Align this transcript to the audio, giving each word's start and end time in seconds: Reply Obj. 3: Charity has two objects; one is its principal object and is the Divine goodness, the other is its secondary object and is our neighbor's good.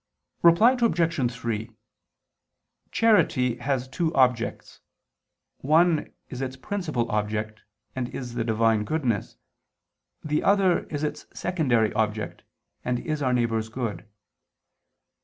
Reply 0.41 0.71
Obj. 0.81 1.31
3: 1.31 1.69
Charity 2.91 3.55
has 3.57 3.87
two 3.87 4.11
objects; 4.15 4.79
one 5.59 6.11
is 6.27 6.41
its 6.41 6.55
principal 6.57 7.07
object 7.11 7.61
and 7.95 8.09
is 8.09 8.33
the 8.33 8.43
Divine 8.43 8.83
goodness, 8.83 9.37
the 10.23 10.41
other 10.41 10.85
is 10.85 11.03
its 11.03 11.27
secondary 11.35 11.93
object 11.93 12.41
and 12.83 12.97
is 12.99 13.21
our 13.21 13.31
neighbor's 13.31 13.69
good. 13.69 14.09